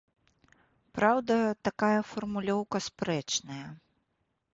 Праўда, 0.99 1.35
такая 1.69 1.99
фармулёўка 2.13 2.77
спрэчная. 2.87 3.63